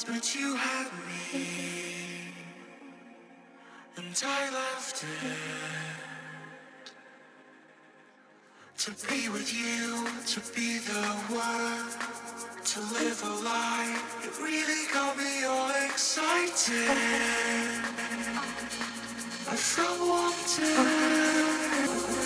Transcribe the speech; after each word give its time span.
but 0.00 0.34
you 0.34 0.56
had 0.56 0.86
me, 1.06 2.32
and 3.98 4.22
I 4.24 4.50
left 4.50 5.04
it 5.04 5.08
to 8.78 8.90
be 9.06 9.28
with 9.28 9.52
you, 9.52 10.06
to 10.26 10.40
be 10.56 10.78
the 10.78 11.02
one, 11.28 11.90
to 12.64 12.80
live 12.94 13.22
a 13.22 13.34
lie. 13.44 14.00
It 14.24 14.38
really 14.40 14.86
got 14.94 15.14
me 15.18 15.44
all 15.44 15.70
excited. 15.84 16.88
I 19.50 19.56
felt 19.56 20.00
wanted. 20.00 22.21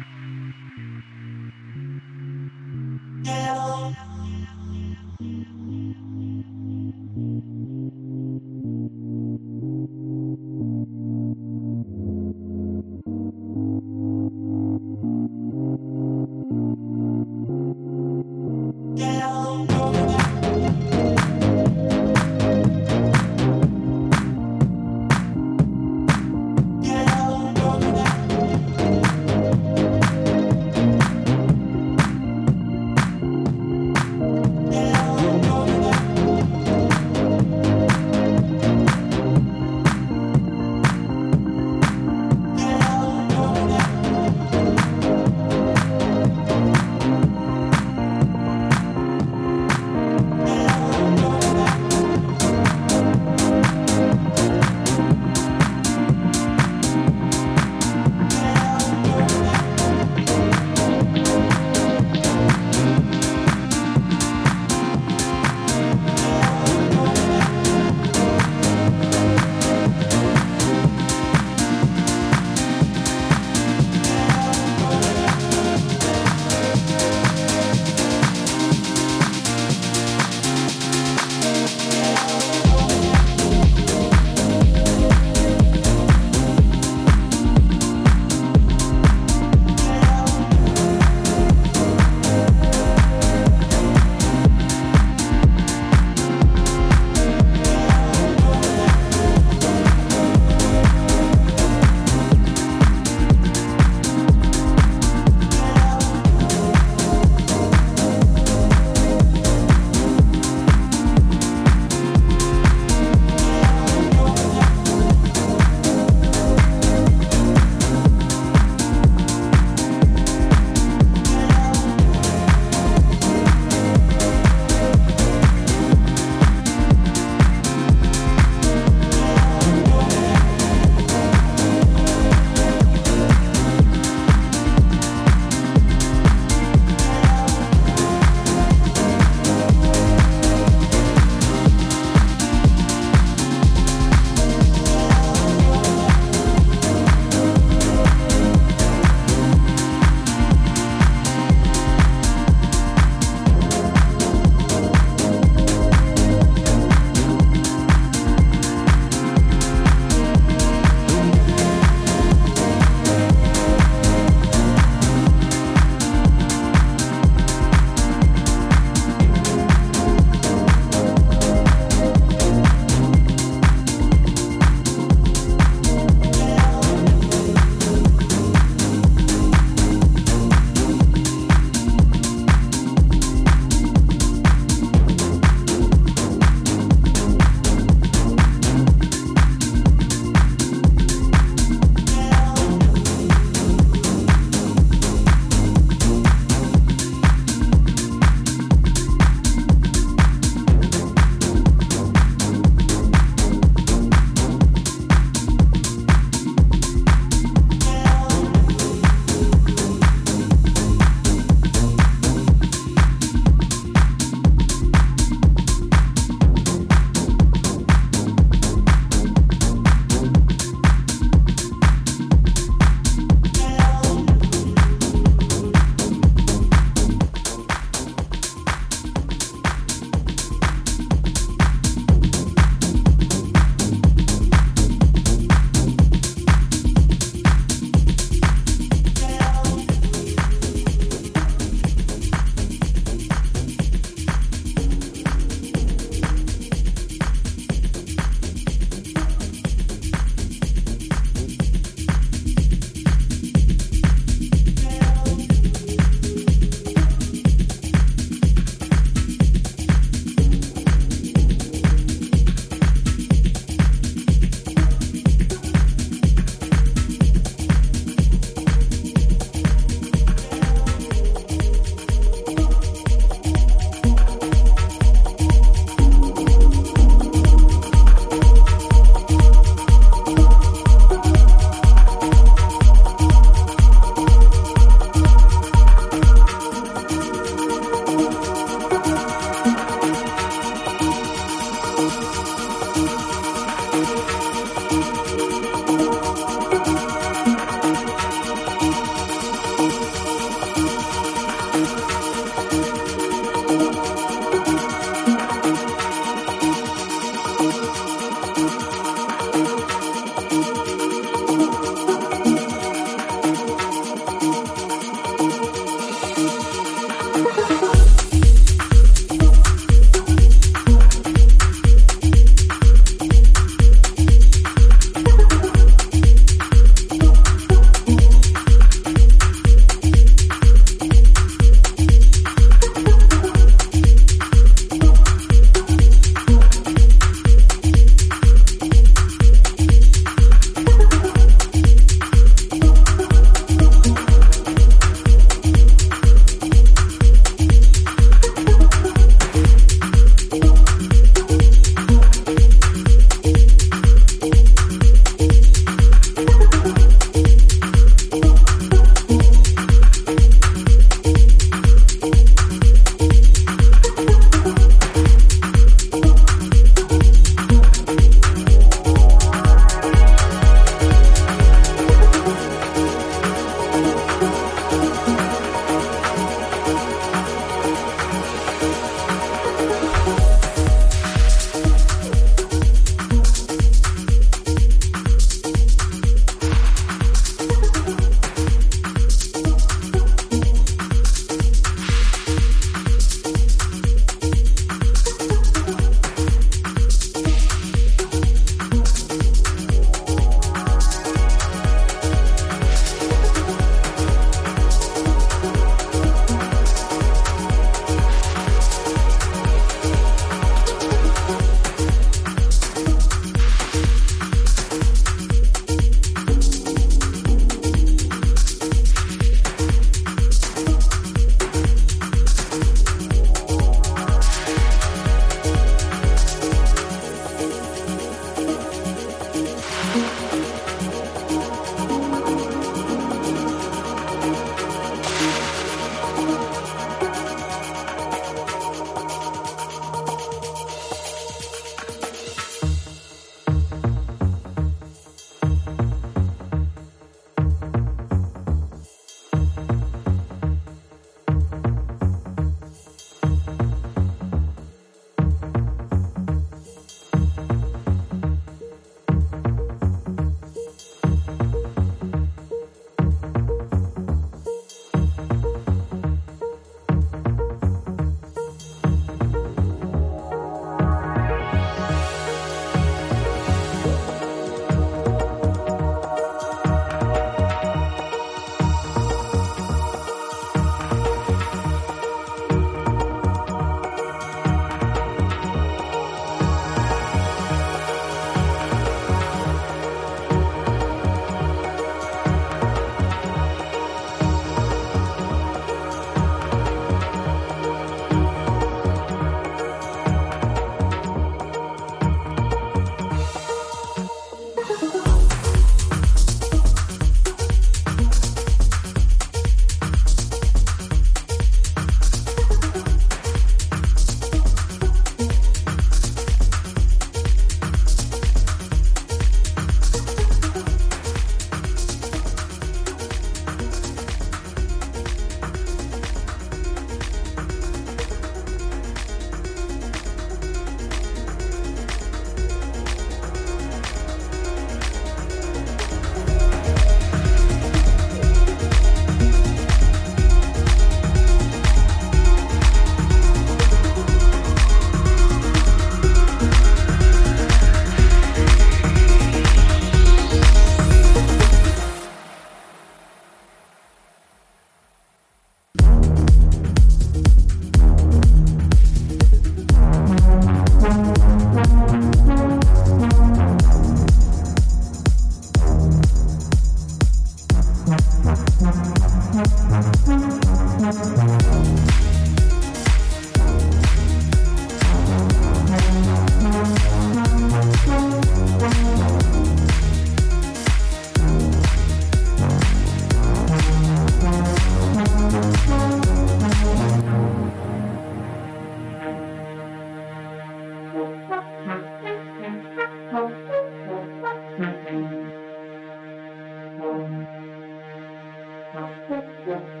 Thank 599.71 600.00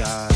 away 0.00 0.27